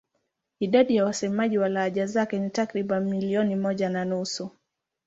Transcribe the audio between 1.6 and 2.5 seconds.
lahaja zake ni